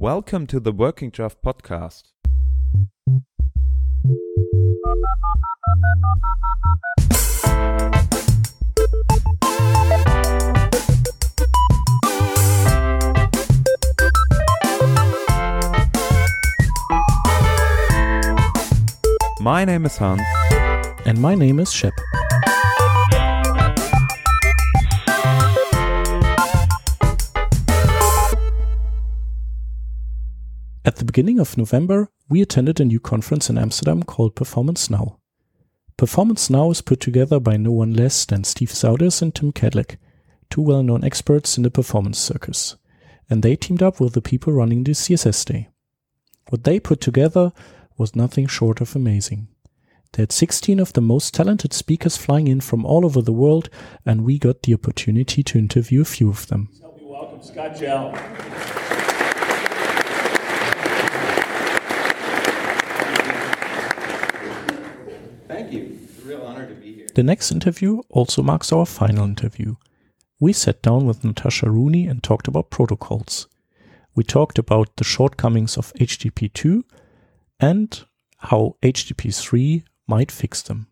[0.00, 2.04] Welcome to the Working Draft podcast.
[19.38, 20.22] My name is Hans.
[21.04, 21.99] And my name is Schepp.
[31.20, 35.18] Beginning of November, we attended a new conference in Amsterdam called Performance Now.
[35.98, 39.98] Performance Now is put together by no one less than Steve Souders and Tim Kadlec,
[40.48, 42.76] two well known experts in the performance circus,
[43.28, 45.68] and they teamed up with the people running the CSS Day.
[46.48, 47.52] What they put together
[47.98, 49.48] was nothing short of amazing.
[50.14, 53.68] They had 16 of the most talented speakers flying in from all over the world,
[54.06, 56.70] and we got the opportunity to interview a few of them.
[56.80, 58.16] Help me welcome Scott Jehl.
[65.50, 65.98] Thank you.
[66.02, 67.06] It's a real honor to be here.
[67.14, 69.76] The next interview also marks our final interview.
[70.38, 73.48] We sat down with Natasha Rooney and talked about protocols.
[74.14, 76.84] We talked about the shortcomings of HTTP 2
[77.60, 78.04] and
[78.38, 80.88] how HTTP 3 might fix them.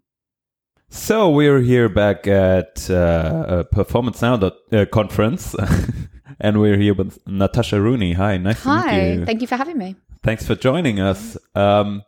[0.90, 5.54] So we're here back at uh, a Performance Now dot, uh, conference,
[6.40, 8.14] and we're here with Natasha Rooney.
[8.14, 9.96] Hi, nice to meet Hi, thank you for having me.
[10.22, 11.36] Thanks for joining us.
[11.54, 12.02] Um,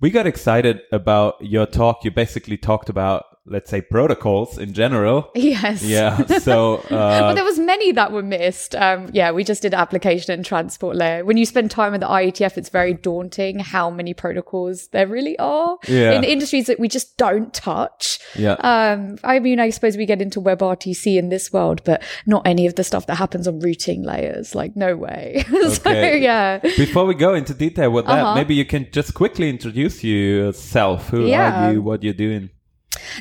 [0.00, 2.04] we got excited about your talk.
[2.04, 5.30] You basically talked about, let's say, protocols in general.
[5.34, 5.82] Yes.
[5.82, 6.24] Yeah.
[6.38, 8.74] So, well, uh, there was many that were missed.
[8.76, 11.24] Um, yeah, we just did application and transport layer.
[11.24, 15.38] When you spend time with the IETF, it's very daunting how many protocols there really
[15.38, 16.12] are Yeah.
[16.12, 18.18] in industries that we just don't touch.
[18.36, 18.52] yeah.
[18.60, 22.66] Um, I mean, I suppose we get into WebRTC in this world, but not any
[22.66, 24.54] of the stuff that happens on routing layers.
[24.54, 25.44] Like, no way.
[25.50, 26.22] so, Okay.
[26.22, 26.58] yeah.
[26.58, 28.34] Before we go into detail with that, Uh-huh.
[28.34, 31.08] maybe you can just quickly introduce yourself.
[31.10, 31.68] Who Yeah.
[31.68, 31.82] are you?
[31.82, 32.50] What you're doing?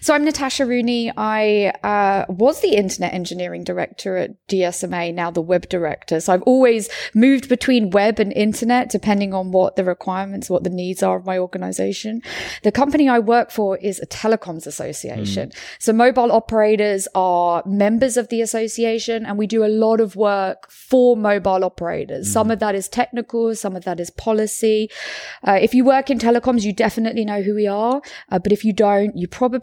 [0.01, 1.11] So I'm Natasha Rooney.
[1.15, 6.19] I uh, was the internet engineering director at GSMA, now the web director.
[6.19, 10.71] So I've always moved between web and internet, depending on what the requirements, what the
[10.71, 12.23] needs are of my organization.
[12.63, 15.51] The company I work for is a telecoms association.
[15.77, 20.71] So mobile operators are members of the association, and we do a lot of work
[20.71, 22.31] for mobile operators.
[22.31, 24.89] Some of that is technical, some of that is policy.
[25.47, 28.01] Uh, if you work in telecoms, you definitely know who we are.
[28.31, 29.58] Uh, but if you don't, you probably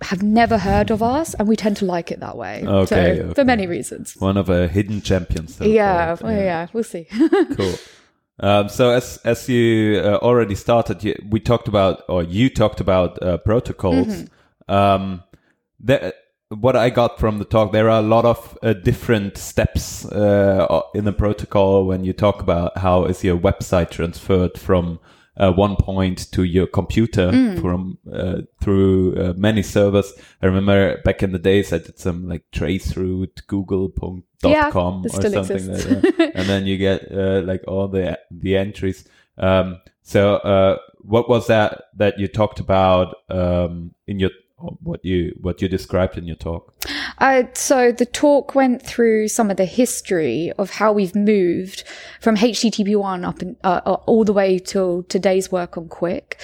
[0.00, 2.64] have never heard of us, and we tend to like it that way.
[2.64, 2.86] Okay,
[3.16, 3.34] so, okay.
[3.34, 4.16] for many reasons.
[4.16, 5.58] One of our hidden champions.
[5.60, 7.06] Yeah, well, yeah, we'll see.
[7.56, 7.74] cool.
[8.40, 12.80] Um, so as as you uh, already started, you, we talked about, or you talked
[12.80, 14.06] about uh, protocols.
[14.06, 14.72] Mm-hmm.
[14.72, 15.24] Um,
[15.80, 16.12] there,
[16.48, 20.82] what I got from the talk, there are a lot of uh, different steps uh,
[20.94, 25.00] in the protocol when you talk about how is your website transferred from
[25.38, 27.60] uh, one point to your computer Mm.
[27.60, 30.12] from uh, through uh, many servers.
[30.42, 35.32] I remember back in the days I did some like traceroute google.com Yeah, or something
[35.34, 36.32] like that.
[36.34, 39.04] and then you get uh, like all the the entries.
[39.38, 44.30] Um, so uh, what was that that you talked about um, in your
[44.82, 46.74] what you what you described in your talk?
[47.18, 51.82] Uh, so the talk went through some of the history of how we've moved
[52.20, 56.34] from HTTP one up in, uh, uh, all the way till today's work on QUIC,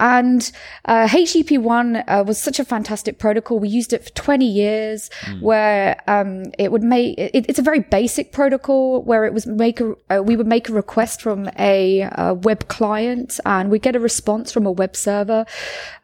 [0.00, 0.50] and
[0.86, 3.58] uh, HTTP one uh, was such a fantastic protocol.
[3.60, 5.10] We used it for twenty years,
[5.40, 9.80] where um, it would make it, it's a very basic protocol where it was make
[9.80, 13.94] a uh, we would make a request from a uh, web client and we'd get
[13.94, 15.46] a response from a web server.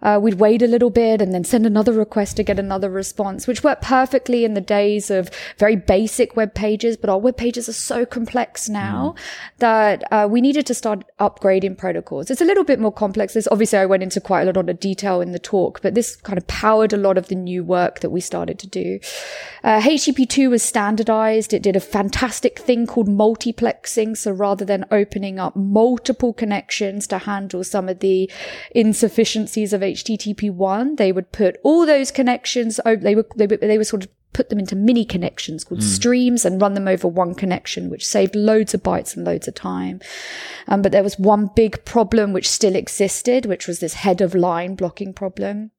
[0.02, 3.46] Uh, we'd wait a little bit and then send another request to get another response,
[3.46, 6.96] which worked perfectly in the days of very basic web pages.
[6.96, 9.14] But our web pages are so complex now
[9.58, 12.30] that uh, we needed to start upgrading protocols.
[12.30, 13.34] It's a little bit more complex.
[13.34, 16.16] This obviously I went into quite a lot of detail in the talk, but this
[16.16, 19.00] kind of powered a lot of the new work that we started to do.
[19.62, 21.52] Uh, HTTP2 was standardized.
[21.52, 24.16] It did a fantastic thing called multiplexing.
[24.16, 28.30] So rather than opening up multiple connections to handle some of the
[28.74, 33.84] insufficiencies of HTTP1, they would put all those connections, they were, they were, they were
[33.84, 37.90] sort of put them into mini connections called streams and run them over one connection,
[37.90, 40.00] which saved loads of bytes and loads of time.
[40.68, 44.34] Um, but there was one big problem which still existed, which was this head of
[44.34, 45.72] line blocking problem.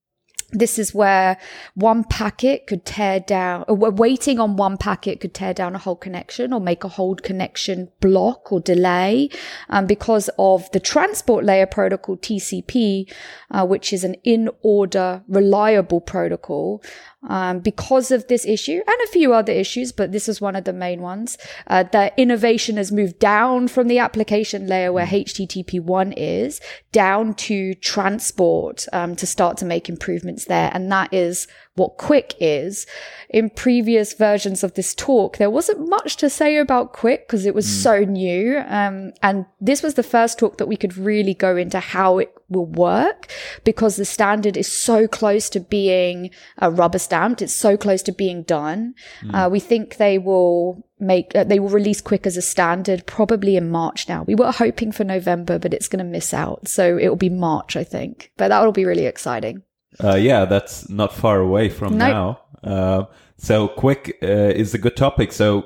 [0.53, 1.37] This is where
[1.75, 5.95] one packet could tear down, or waiting on one packet could tear down a whole
[5.95, 9.29] connection or make a whole connection block or delay.
[9.69, 13.09] Um, because of the transport layer protocol TCP,
[13.49, 16.83] uh, which is an in order reliable protocol,
[17.27, 20.63] um, because of this issue and a few other issues, but this is one of
[20.63, 21.37] the main ones.
[21.67, 26.59] Uh, that innovation has moved down from the application layer where HTTP one is
[26.91, 32.33] down to transport um, to start to make improvements there, and that is what QUIC
[32.39, 32.85] is.
[33.29, 37.55] In previous versions of this talk, there wasn't much to say about QUIC because it
[37.55, 37.83] was mm.
[37.83, 38.59] so new.
[38.67, 42.33] Um, and this was the first talk that we could really go into how it
[42.51, 43.31] will work
[43.63, 46.29] because the standard is so close to being
[46.61, 47.41] uh, rubber stamped.
[47.41, 48.93] It's so close to being done.
[49.23, 49.33] Mm.
[49.33, 53.55] Uh, we think they will make, uh, they will release QUIC as a standard probably
[53.55, 54.23] in March now.
[54.23, 56.67] We were hoping for November, but it's going to miss out.
[56.67, 59.63] So it will be March, I think, but that will be really exciting.
[60.03, 62.09] Uh, yeah, that's not far away from nope.
[62.09, 62.41] now.
[62.63, 63.05] Uh,
[63.37, 65.31] so QUIC uh, is a good topic.
[65.31, 65.65] So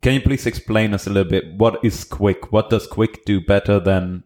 [0.00, 1.54] can you please explain us a little bit?
[1.54, 2.52] What is QUIC?
[2.52, 4.24] What does QUIC do better than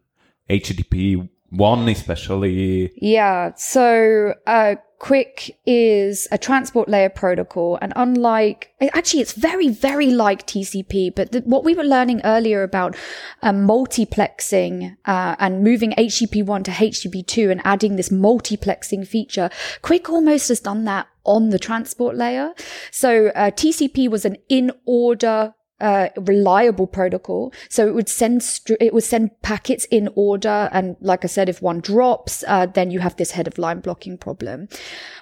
[0.51, 2.93] HTTP one, especially?
[2.97, 3.53] Yeah.
[3.57, 7.77] So, uh, QUIC is a transport layer protocol.
[7.83, 11.15] And unlike, actually, it's very, very like TCP.
[11.15, 12.97] But the, what we were learning earlier about
[13.43, 19.51] um, multiplexing uh, and moving HTTP1 to HTTP2 and adding this multiplexing feature,
[19.83, 22.53] QUIC almost has done that on the transport layer.
[22.93, 27.53] So uh, TCP was an in order uh, reliable protocol.
[27.69, 31.61] So it would send it would send packets in order, and like I said, if
[31.61, 34.69] one drops, uh, then you have this head of line blocking problem.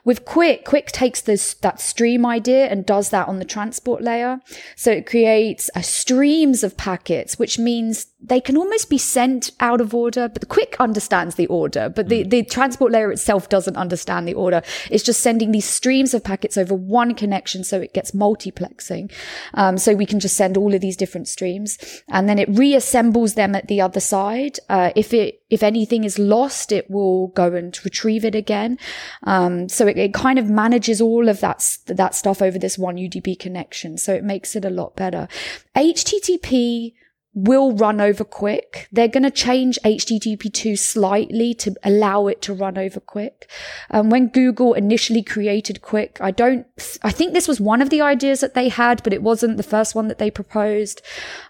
[0.05, 4.41] With QUIC, QUIC takes this that stream idea and does that on the transport layer.
[4.77, 9.81] So it creates uh, streams of packets, which means they can almost be sent out
[9.81, 12.31] of order, but the QUIC understands the order, but the, mm.
[12.31, 14.63] the transport layer itself doesn't understand the order.
[14.91, 17.65] It's just sending these streams of packets over one connection.
[17.65, 19.11] So it gets multiplexing.
[19.55, 23.35] Um, so we can just send all of these different streams and then it reassembles
[23.35, 24.59] them at the other side.
[24.69, 28.79] Uh, if it, if anything is lost, it will go and retrieve it again.
[29.25, 32.97] Um, so it, it kind of manages all of that, that stuff over this one
[32.97, 33.99] UDP connection.
[33.99, 35.29] So it makes it a lot better.
[35.77, 36.95] HTTP
[37.33, 38.87] will run over QUIC.
[38.91, 43.45] They're going to change HTTP2 slightly to allow it to run over QUIC.
[43.91, 46.67] Um, when Google initially created QUIC, I don't,
[47.03, 49.63] I think this was one of the ideas that they had, but it wasn't the
[49.63, 51.03] first one that they proposed.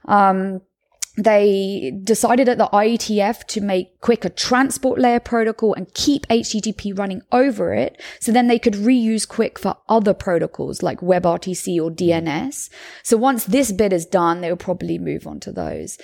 [0.05, 0.61] Um,
[1.25, 6.97] they decided at the IETF to make QUIC a transport layer protocol and keep HTTP
[6.99, 8.01] running over it.
[8.21, 12.71] So then they could reuse QUIC for other protocols like WebRTC or DNS.
[13.03, 15.99] So once this bit is done, they'll probably move on to those.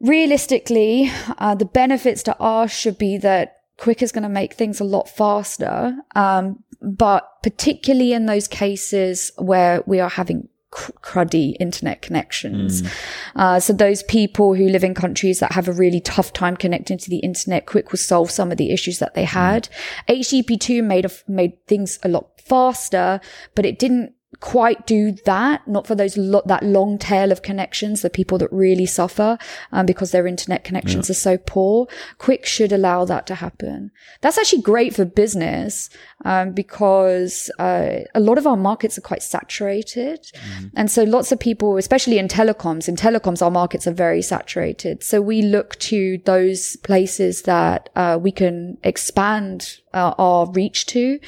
[0.00, 4.80] Realistically, uh, the benefits to us should be that QUIC is going to make things
[4.80, 5.96] a lot faster.
[6.14, 12.82] Um, but particularly in those cases where we are having cruddy internet connections.
[12.82, 12.92] Mm.
[13.36, 16.98] Uh, so those people who live in countries that have a really tough time connecting
[16.98, 19.68] to the internet, QUIC will solve some of the issues that they had.
[20.08, 20.20] Mm.
[20.20, 23.20] HTTP2 made a, made things a lot faster,
[23.54, 28.02] but it didn't quite do that, not for those lo- that long tail of connections,
[28.02, 29.38] the people that really suffer
[29.70, 31.12] um, because their internet connections yeah.
[31.12, 31.86] are so poor.
[32.18, 33.92] QUIC should allow that to happen.
[34.20, 35.88] That's actually great for business
[36.24, 40.70] um, because uh, a lot of our markets are quite saturated, mm.
[40.74, 45.04] and so lots of people, especially in telecoms, in telecoms our markets are very saturated.
[45.04, 51.20] So we look to those places that uh, we can expand uh, our reach to.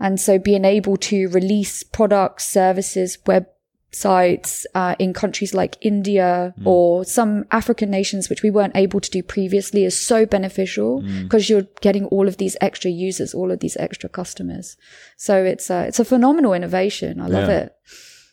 [0.00, 6.66] And so being able to release products, services, websites uh, in countries like India mm.
[6.66, 11.46] or some African nations, which we weren't able to do previously, is so beneficial because
[11.46, 11.48] mm.
[11.48, 14.76] you're getting all of these extra users, all of these extra customers.
[15.16, 17.20] So it's a, it's a phenomenal innovation.
[17.20, 17.58] I love yeah.
[17.58, 17.76] it.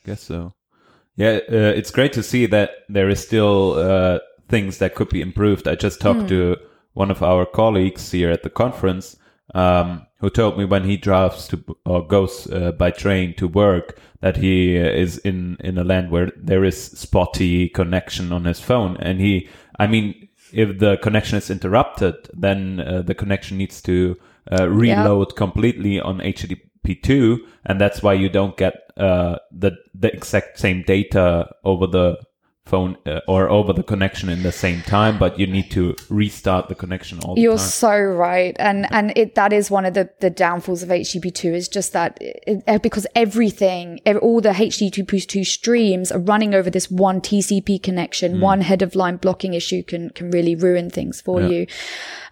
[0.05, 0.53] Guess so.
[1.15, 4.19] Yeah, uh, it's great to see that there is still uh,
[4.50, 5.67] things that could be improved.
[5.67, 6.27] I just talked mm.
[6.27, 6.57] to
[6.93, 9.17] one of our colleagues here at the conference
[9.53, 13.99] um, who told me when he drives to or goes uh, by train to work
[14.21, 18.97] that he is in in a land where there is spotty connection on his phone,
[18.97, 19.47] and he,
[19.77, 24.17] I mean, if the connection is interrupted, then uh, the connection needs to
[24.51, 25.37] uh, reload yeah.
[25.37, 31.47] completely on HTTP2, and that's why you don't get uh, the the exact same data
[31.63, 32.17] over the
[32.65, 36.67] phone uh, or over the connection in the same time but you need to restart
[36.67, 40.10] the connection all the you're so right and and it that is one of the
[40.19, 46.12] the downfalls of http2 is just that it, uh, because everything all the http2 streams
[46.12, 48.39] are running over this one tcp connection mm.
[48.39, 51.48] one head of line blocking issue can can really ruin things for yeah.
[51.48, 51.67] you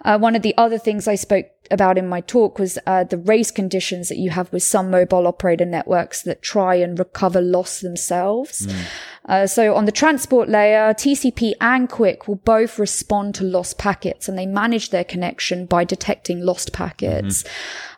[0.03, 3.17] uh, one of the other things i spoke about in my talk was uh, the
[3.17, 7.81] race conditions that you have with some mobile operator networks that try and recover loss
[7.81, 8.67] themselves.
[8.67, 8.85] Mm.
[9.25, 14.27] Uh, so on the transport layer, TCP and QUIC will both respond to lost packets
[14.27, 17.43] and they manage their connection by detecting lost packets.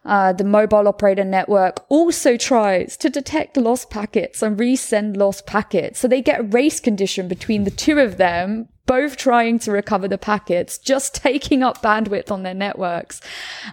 [0.06, 6.00] Uh, the mobile operator network also tries to detect lost packets and resend lost packets.
[6.00, 10.08] So they get a race condition between the two of them, both trying to recover
[10.08, 13.20] the packets, just taking up bandwidth on their networks.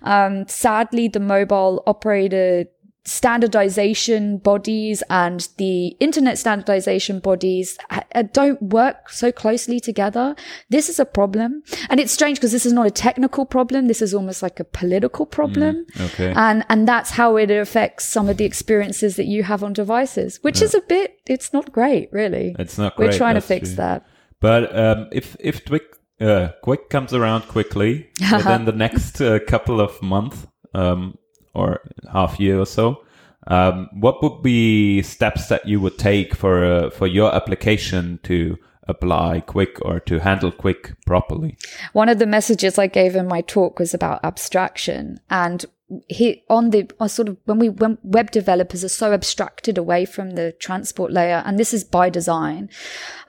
[0.03, 2.65] Um, sadly, the mobile operator
[3.05, 10.37] standardization bodies and the internet standardization bodies uh, don't work so closely together.
[10.69, 11.65] This is a problem.
[11.91, 13.89] And it's strange because this is not a technical problem.
[13.89, 15.85] This is almost like a political problem.
[15.95, 16.33] Mm, okay.
[16.37, 20.39] And, and that's how it affects some of the experiences that you have on devices,
[20.43, 20.67] which yeah.
[20.67, 22.55] is a bit, it's not great, really.
[22.59, 23.11] It's not great.
[23.11, 23.77] We're trying to fix true.
[23.77, 24.07] that.
[24.39, 25.81] But, um, if, if QUIC,
[26.21, 31.19] uh, QUIC comes around quickly within the next uh, couple of months, um,
[31.55, 31.81] or
[32.13, 33.05] half year or so.
[33.49, 38.57] Um, what would be steps that you would take for uh, for your application to
[38.89, 41.57] apply QUIC or to handle QUIC properly?
[41.93, 45.65] One of the messages I gave in my talk was about abstraction and
[46.09, 50.05] he on the on sort of when we when web developers are so abstracted away
[50.05, 52.69] from the transport layer and this is by design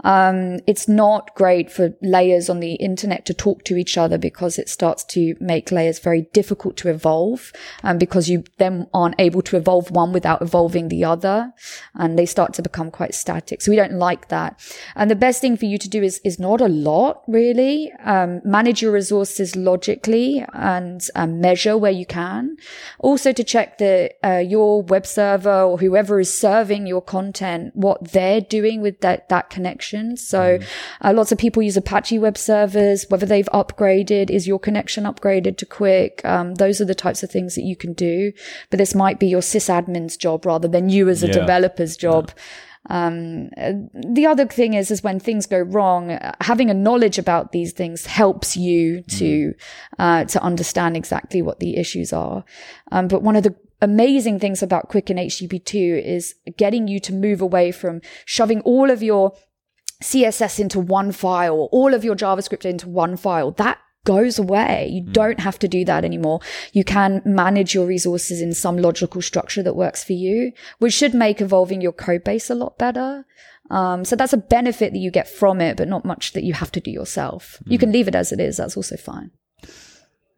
[0.04, 4.60] um, it's not great for layers on the internet to talk to each other because
[4.60, 7.52] it starts to make layers very difficult to evolve
[7.84, 11.54] um, because you then aren't able to evolve one without evolving the other
[11.96, 13.62] and they start to become quite static.
[13.62, 14.60] So we don't like that.
[14.96, 17.92] And the best thing for you to do is is not a lot really.
[18.04, 22.53] Um, manage your resources logically and measure where you can
[23.00, 28.12] also to check that uh, your web server or whoever is serving your content, what
[28.12, 30.18] they're doing with that, that connection.
[30.18, 30.68] So mm.
[31.02, 35.58] uh, lots of people use Apache web servers, whether they've upgraded, is your connection upgraded
[35.58, 36.24] to QUIC?
[36.26, 38.32] Um, those are the types of things that you can do.
[38.70, 41.34] But this might be your sysadmin's job rather than you as a yeah.
[41.34, 42.32] developer's job.
[42.36, 42.44] Yeah.
[42.90, 43.50] Um,
[43.94, 48.06] the other thing is, is when things go wrong, having a knowledge about these things
[48.06, 49.56] helps you to, mm.
[50.00, 52.44] uh, to understand exactly what the issues are.
[52.92, 57.14] Um, but one of the amazing things about QUIC and HTTP2 is getting you to
[57.14, 59.34] move away from shoving all of your
[60.02, 63.52] CSS into one file, all of your JavaScript into one file.
[63.52, 64.90] That goes away.
[64.92, 65.14] You mm.
[65.14, 66.40] don't have to do that anymore.
[66.72, 71.14] You can manage your resources in some logical structure that works for you, which should
[71.14, 73.26] make evolving your code base a lot better.
[73.70, 76.54] Um, so that's a benefit that you get from it, but not much that you
[76.54, 77.58] have to do yourself.
[77.66, 77.72] Mm.
[77.72, 77.94] You can hmm.
[77.94, 78.58] leave it as it is.
[78.58, 79.32] That's also fine.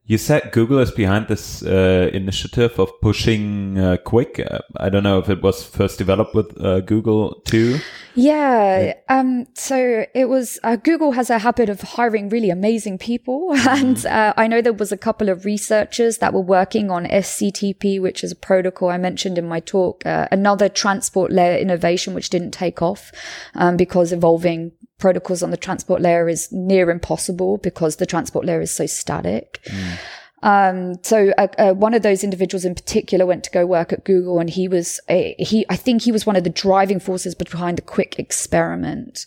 [0.08, 4.40] You said Google is behind this uh, initiative of pushing uh, QUIC.
[4.40, 7.80] Uh, I don't know if it was first developed with uh, Google too.
[8.14, 8.94] Yeah.
[9.10, 13.54] Um, so it was, uh, Google has a habit of hiring really amazing people.
[13.66, 13.86] Mm-hmm.
[13.86, 18.00] And uh, I know there was a couple of researchers that were working on SCTP,
[18.02, 22.52] which is a protocol I mentioned in my talk, another transport layer innovation, which didn't
[22.52, 23.12] take off
[23.56, 28.62] um, because evolving protocols on the transport layer is near impossible because the transport layer
[28.62, 29.60] is so static.
[29.66, 29.98] Mm.
[30.44, 34.04] Um, so uh, uh, one of those individuals in particular went to go work at
[34.04, 35.66] Google, and he was a, he.
[35.70, 39.26] I think he was one of the driving forces behind the QUIC experiment.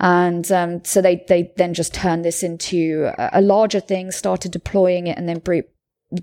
[0.00, 4.52] And um, so they they then just turned this into a, a larger thing, started
[4.52, 5.40] deploying it, and then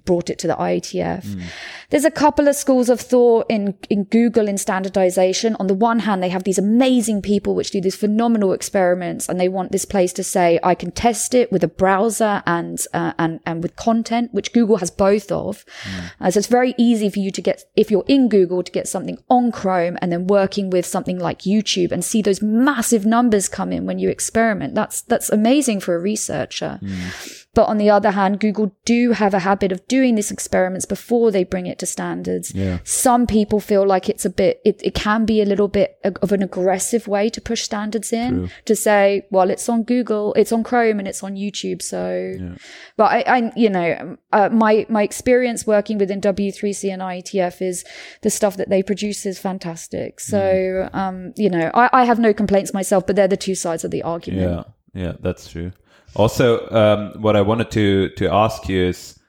[0.05, 1.25] brought it to the IETF.
[1.25, 1.43] Mm.
[1.89, 5.55] There's a couple of schools of thought in, in Google in standardization.
[5.59, 9.39] On the one hand, they have these amazing people which do these phenomenal experiments and
[9.39, 13.13] they want this place to say, I can test it with a browser and, uh,
[13.17, 15.65] and, and with content, which Google has both of.
[15.83, 16.11] Mm.
[16.19, 18.87] Uh, so it's very easy for you to get, if you're in Google to get
[18.87, 23.47] something on Chrome and then working with something like YouTube and see those massive numbers
[23.47, 24.75] come in when you experiment.
[24.75, 26.79] That's, that's amazing for a researcher.
[26.81, 27.45] Mm.
[27.57, 31.31] But on the other hand, Google do have a habit of doing these experiments before
[31.31, 32.53] they bring it to standards.
[32.53, 32.77] Yeah.
[32.83, 36.31] Some people feel like it's a bit, it, it can be a little bit of
[36.31, 38.49] an aggressive way to push standards in True.
[38.65, 41.81] to say, well, it's on Google, it's on Chrome and it's on YouTube.
[41.81, 42.57] So, yeah.
[42.95, 47.83] but I, I, you know, uh, my, my experience working within W3C and IETF is
[48.21, 50.19] the stuff that they produce is fantastic.
[50.19, 50.93] So, mm.
[50.93, 53.89] um, you know, I, I have no complaints myself, but they're the two sides of
[53.89, 54.47] the argument.
[54.47, 54.63] Yeah.
[54.93, 55.73] Yeah, that's true.
[56.15, 59.19] Also, um, what I wanted to to ask you is,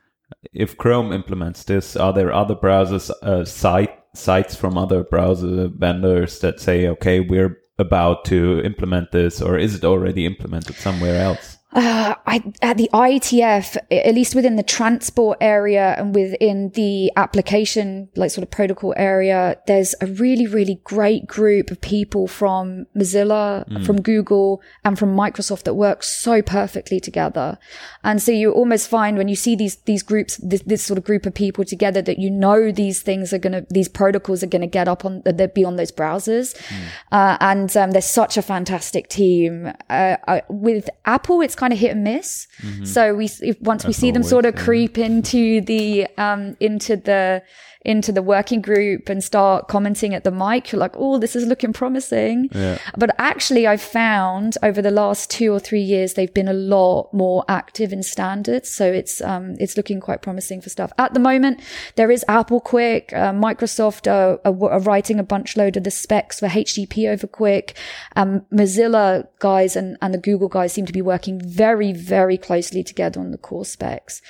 [0.52, 6.40] if Chrome implements this, are there other browsers, uh, site sites from other browser vendors
[6.40, 11.57] that say, okay, we're about to implement this, or is it already implemented somewhere else?
[11.72, 18.08] Uh, I, at the IETF, at least within the transport area and within the application,
[18.16, 23.68] like sort of protocol area, there's a really, really great group of people from Mozilla,
[23.68, 23.84] mm.
[23.84, 27.58] from Google and from Microsoft that work so perfectly together.
[28.02, 31.04] And so you almost find when you see these, these groups, this, this sort of
[31.04, 34.46] group of people together that you know these things are going to, these protocols are
[34.46, 36.56] going to get up on, they'll be on those browsers.
[36.68, 36.84] Mm.
[37.12, 39.70] Uh, and, um, they're such a fantastic team.
[39.90, 42.46] Uh, I, with Apple, it's kind of hit and miss.
[42.62, 42.84] Mm-hmm.
[42.84, 46.96] So we, if, once That's we see them sort of creep into the, um, into
[46.96, 47.42] the,
[47.88, 51.46] into the working group and start commenting at the mic, you're like, oh, this is
[51.46, 52.50] looking promising.
[52.52, 52.76] Yeah.
[52.98, 57.08] But actually, I've found over the last two or three years, they've been a lot
[57.14, 58.70] more active in standards.
[58.70, 60.92] So it's, um, it's looking quite promising for stuff.
[60.98, 61.62] At the moment,
[61.96, 65.90] there is Apple QUIC, uh, Microsoft are, are, are, writing a bunch load of the
[65.90, 67.74] specs for HTTP over QUIC.
[68.16, 72.84] Um, Mozilla guys and, and the Google guys seem to be working very, very closely
[72.84, 74.20] together on the core specs.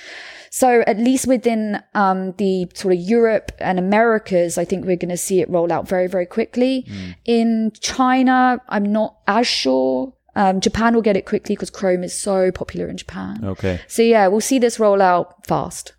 [0.49, 5.09] So at least within um, the sort of Europe and Americas, I think we're going
[5.09, 6.85] to see it roll out very, very quickly.
[6.87, 7.15] Mm.
[7.25, 10.13] In China, I'm not as sure.
[10.35, 13.43] Um, Japan will get it quickly because Chrome is so popular in Japan.
[13.43, 13.81] Okay.
[13.87, 15.93] So yeah, we'll see this roll out fast.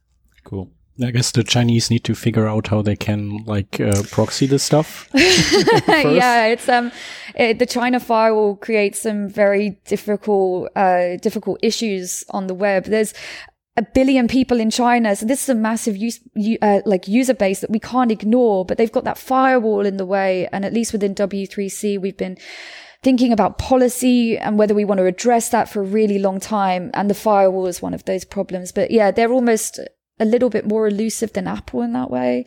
[0.44, 0.70] Cool.
[1.02, 4.62] I guess the Chinese need to figure out how they can like uh, proxy this
[4.62, 5.08] stuff.
[5.14, 6.92] yeah, it's um,
[7.34, 12.84] it, the China firewall creates some very difficult, uh, difficult issues on the web.
[12.84, 13.14] There's
[13.76, 15.14] a billion people in China.
[15.14, 16.20] So this is a massive use,
[16.60, 20.06] uh, like user base that we can't ignore, but they've got that firewall in the
[20.06, 20.48] way.
[20.52, 22.36] And at least within W3C, we've been
[23.02, 26.90] thinking about policy and whether we want to address that for a really long time.
[26.94, 28.72] And the firewall is one of those problems.
[28.72, 29.80] But yeah, they're almost
[30.20, 32.44] a little bit more elusive than Apple in that way.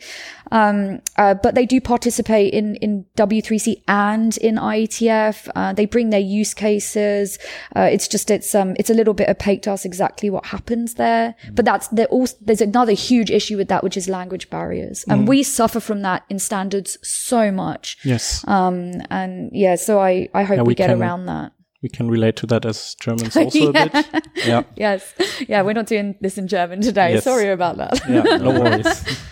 [0.52, 5.48] Um, uh, but they do participate in, in W3C and in IETF.
[5.54, 7.38] Uh, they bring their use cases.
[7.74, 10.94] Uh, it's just, it's, um, it's a little bit opaque to us exactly what happens
[10.94, 11.34] there.
[11.46, 11.56] Mm.
[11.56, 15.04] But that's, also, there's another huge issue with that, which is language barriers.
[15.08, 15.28] And mm.
[15.28, 17.98] we suffer from that in standards so much.
[18.04, 18.46] Yes.
[18.46, 21.52] Um, and yeah, so I, I hope yeah, we, we, get can, around that
[21.84, 23.84] we can relate to that as Germans also yeah.
[23.84, 24.26] a bit.
[24.36, 24.62] Yeah.
[24.74, 25.14] Yes.
[25.46, 27.12] Yeah, we're not doing this in German today.
[27.12, 27.24] Yes.
[27.24, 28.00] Sorry about that.
[28.08, 29.04] yeah, no worries.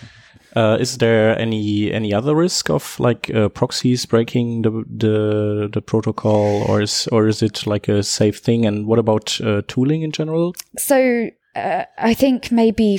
[0.55, 5.81] Uh, is there any any other risk of like uh, proxies breaking the, the the
[5.81, 8.63] protocol, or is or is it like a safe thing?
[8.63, 10.53] And what about uh, tooling in general?
[10.77, 12.97] So uh, I think maybe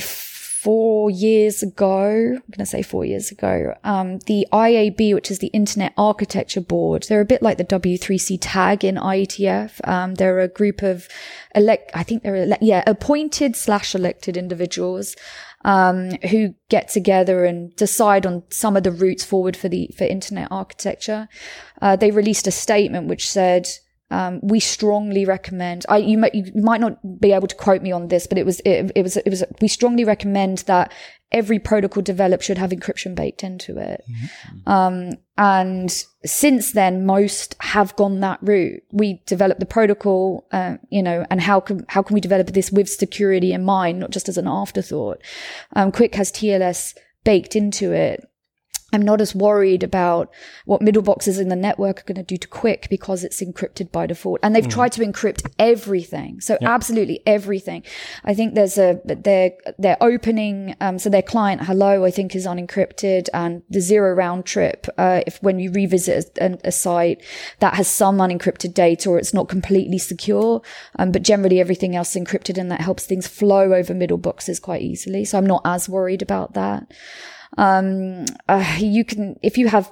[0.65, 5.37] four years ago, I'm going to say four years ago, um, the IAB, which is
[5.37, 9.87] the Internet Architecture Board, they're a bit like the W3C tag in IETF.
[9.87, 11.07] Um, they're a group of
[11.53, 15.15] elect, I think they're, ele- yeah, appointed slash elected individuals.
[15.63, 20.03] Um, who get together and decide on some of the routes forward for the for
[20.03, 21.27] internet architecture.
[21.81, 23.67] Uh, they released a statement which said
[24.11, 25.85] um, we strongly recommend.
[25.89, 28.45] I you might you might not be able to quote me on this, but it
[28.45, 30.93] was it, it was it was we strongly recommend that
[31.31, 34.03] every protocol developed should have encryption baked into it.
[34.09, 34.71] Mm-hmm.
[34.71, 35.91] Um, and
[36.23, 38.83] since then, most have gone that route.
[38.91, 42.71] We develop the protocol, uh, you know, and how can how can we develop this
[42.71, 45.19] with security in mind, not just as an afterthought?
[45.75, 48.23] Um, QUIC has TLS baked into it.
[48.95, 50.33] I'm not as worried about
[50.65, 53.91] what middle boxes in the network are going to do to QUIC because it's encrypted
[53.91, 54.39] by default.
[54.41, 54.71] And they've mm.
[54.71, 56.41] tried to encrypt everything.
[56.41, 56.69] So yep.
[56.69, 57.83] absolutely everything.
[58.23, 62.45] I think there's a, they're, they're opening, um, so their client hello, I think is
[62.45, 67.23] unencrypted and the zero round trip, uh, if when you revisit a, a, site
[67.59, 70.61] that has some unencrypted data or it's not completely secure.
[70.97, 74.59] Um, but generally everything else is encrypted and that helps things flow over middle boxes
[74.59, 75.25] quite easily.
[75.25, 76.91] So I'm not as worried about that.
[77.57, 79.91] Um, uh, you can, if you have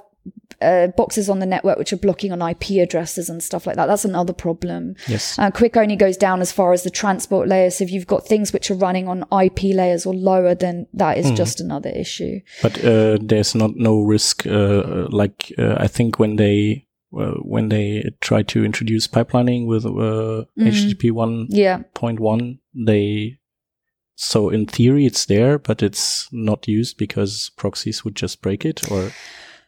[0.60, 3.86] uh, boxes on the network which are blocking on IP addresses and stuff like that.
[3.86, 4.96] That's another problem.
[5.08, 5.38] Yes.
[5.38, 7.70] Uh, QUIC only goes down as far as the transport layer.
[7.70, 11.18] So if you've got things which are running on IP layers or lower, then that
[11.18, 11.36] is mm.
[11.36, 12.40] just another issue.
[12.62, 14.46] But uh, there's not no risk.
[14.46, 19.84] Uh, like uh, I think when they uh, when they try to introduce pipelining with
[19.84, 20.46] mm.
[20.56, 21.82] HTTP one yeah.
[21.94, 23.38] point one, they
[24.16, 28.90] so in theory, it's there, but it's not used because proxies would just break it
[28.90, 29.10] or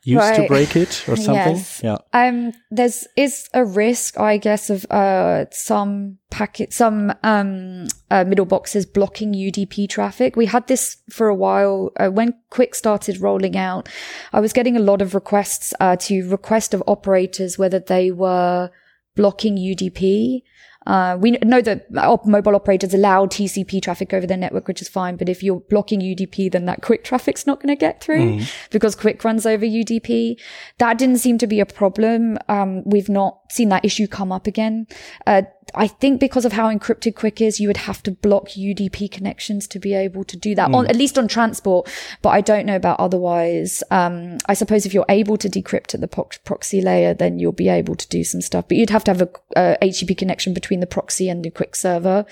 [0.07, 0.37] used right.
[0.37, 1.57] to break it or something.
[1.57, 1.81] Yes.
[1.83, 1.99] Yeah.
[2.13, 8.47] Um, there's is a risk, I guess, of uh some packet, some um uh, middle
[8.47, 10.37] boxes blocking UDP traffic.
[10.37, 13.89] We had this for a while uh, when QUIC started rolling out.
[14.33, 18.71] I was getting a lot of requests uh, to request of operators whether they were
[19.17, 20.43] blocking UDP.
[20.87, 21.91] Uh, we know that
[22.25, 25.17] mobile operators allow TCP traffic over their network, which is fine.
[25.17, 28.53] But if you're blocking UDP, then that QUIC traffic's not going to get through mm.
[28.71, 30.41] because QUIC runs over UDP.
[30.79, 32.39] That didn't seem to be a problem.
[32.49, 34.87] Um, we've not seen that issue come up again.
[35.27, 35.43] Uh,
[35.75, 39.67] I think because of how encrypted QUIC is, you would have to block UDP connections
[39.69, 41.91] to be able to do that, on, at least on transport.
[42.23, 43.83] But I don't know about otherwise.
[43.91, 47.53] Um, I suppose if you're able to decrypt at the prox- proxy layer, then you'll
[47.53, 48.69] be able to do some stuff.
[48.69, 51.75] But you'd have to have a, uh HTTP connection between the proxy and the QUIC
[51.77, 52.25] server.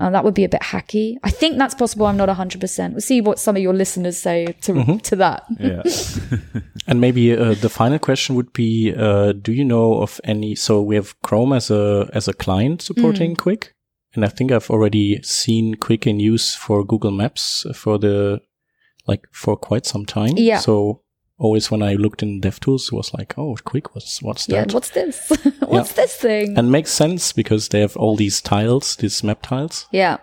[0.00, 1.16] Uh, that would be a bit hacky.
[1.22, 2.06] I think that's possible.
[2.06, 2.90] I'm not 100%.
[2.90, 5.44] We'll see what some of your listeners say to, to that.
[5.58, 5.82] Yeah.
[6.90, 10.56] And maybe uh, the final question would be: uh, Do you know of any?
[10.60, 13.68] So we have Chrome as a as a client supporting QUIC,
[14.14, 18.40] and I think I've already seen QUIC in use for Google Maps for the
[19.06, 20.34] like for quite some time.
[20.36, 20.58] Yeah.
[20.58, 21.02] So
[21.38, 24.64] always when I looked in DevTools, it was like, oh, QUIC, what's what's Yeah.
[24.64, 24.74] that?
[24.74, 25.16] What's this?
[25.66, 26.58] what's this thing?
[26.58, 29.86] and makes sense because they have all these tiles, these map tiles.
[29.92, 30.18] yeah.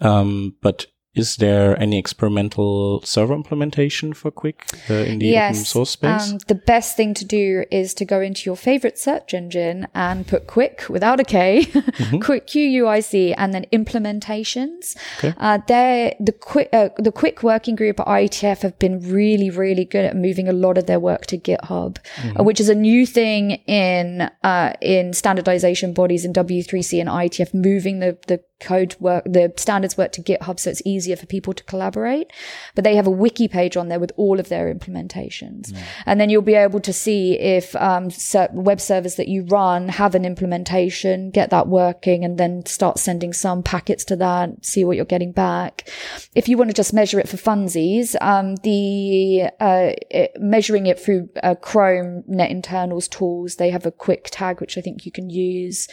[0.00, 4.54] Um, but is there any experimental server implementation for QUIC
[4.90, 6.32] uh, in the open source space?
[6.32, 10.26] Um, the best thing to do is to go into your favorite search engine and
[10.26, 12.16] put QUIC without a K, Mm-hmm.
[12.24, 14.96] QUIC Q U I C, and then implementations.
[15.18, 15.34] Okay.
[15.38, 20.04] Uh, the QUIC, uh, the QUIC working group at IETF have been really, really good
[20.04, 22.40] at moving a lot of their work to GitHub, Mm-hmm.
[22.40, 27.54] uh, which is a new thing in, uh, in standardization bodies in W3C and IETF,
[27.54, 31.52] moving the, the code work, the standards work to GitHub so it's easier for people
[31.52, 32.32] to collaborate.
[32.74, 35.72] But they have a wiki page on there with all of their implementations.
[36.06, 38.10] And then you'll be able to see if um,
[38.52, 43.32] web servers that you run have an implementation, get that working, and then start sending
[43.32, 45.88] some packets to that, see what you're getting back.
[46.34, 50.98] If you want to just measure it for funsies, um, the uh, it, measuring it
[50.98, 55.12] through uh, Chrome Net Internals tools, they have a QUIC tag which I think you
[55.12, 55.88] can use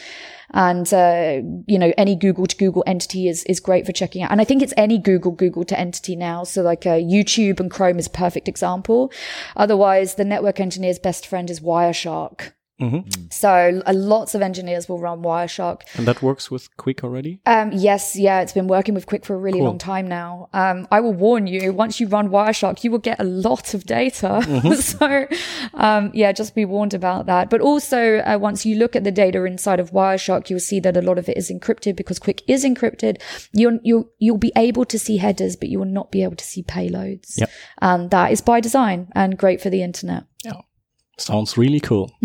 [0.54, 4.32] and uh, you know any google to google entity is is great for checking out.
[4.32, 6.44] And i think it's any google google to entity now.
[6.44, 9.12] So like uh, youtube and chrome is a perfect example.
[9.56, 13.32] Otherwise the network engineer's best friend is wireshark Mhm.
[13.32, 17.40] so uh, lots of engineers will run wireshark And that works with QUIC already?
[17.46, 19.68] um, yes, yeah, it's been working with QUIC for a really Cool.
[19.68, 20.50] long time now.
[20.54, 23.86] Um, I will warn you, once you run Wireshark, you will get a lot of
[23.86, 24.42] data.
[24.82, 25.28] so,
[25.74, 27.50] um, yeah, just be warned about that.
[27.50, 30.98] But also, uh, once you look at the data inside of Wireshark, you'll see that
[30.98, 33.22] a lot of it is encrypted because QUIC is encrypted.
[33.54, 36.46] You'll, you'll, you'll be able to see headers, but you will not be able to
[36.46, 37.34] see payloads.
[37.38, 37.50] Yep.
[37.82, 40.24] And that is by design and great for the internet.
[40.44, 40.54] Yeah.
[41.22, 42.12] Sounds really cool.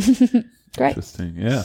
[0.77, 0.89] Great.
[0.89, 1.35] Interesting.
[1.37, 1.65] Yeah.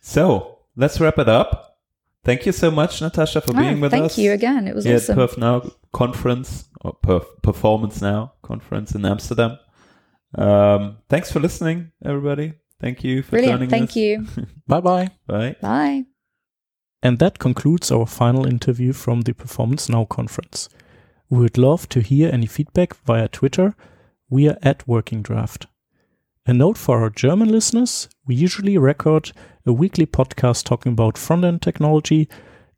[0.00, 1.78] So let's wrap it up.
[2.24, 4.14] Thank you so much, Natasha, for being Ah, with thank us.
[4.16, 4.68] Thank you again.
[4.68, 5.18] It was Yeah, awesome.
[5.18, 9.58] Perf Now conference or Perf Performance Now conference in Amsterdam.
[10.36, 12.54] Um, thanks for listening, everybody.
[12.80, 13.54] Thank you for Brilliant.
[13.60, 13.96] joining Thank us.
[13.96, 14.26] you.
[14.66, 15.10] Bye bye.
[15.26, 15.56] Bye.
[15.60, 16.04] Bye.
[17.02, 20.68] And that concludes our final interview from the Performance Now conference.
[21.28, 23.74] We would love to hear any feedback via Twitter.
[24.30, 25.66] We are at Working Draft.
[26.44, 29.30] A note for our German listeners we usually record
[29.64, 32.28] a weekly podcast talking about front end technology.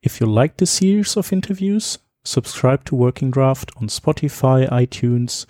[0.03, 5.47] If you like this series of interviews, subscribe to Working Draft on Spotify, iTunes,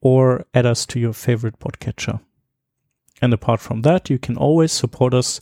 [0.00, 2.20] or add us to your favorite podcatcher.
[3.20, 5.40] And apart from that, you can always support us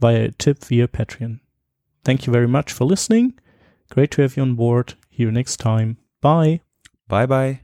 [0.00, 1.40] via a tip via Patreon.
[2.02, 3.34] Thank you very much for listening.
[3.90, 4.94] Great to have you on board.
[5.10, 5.98] See you next time.
[6.22, 6.60] Bye.
[7.08, 7.60] Bye bye.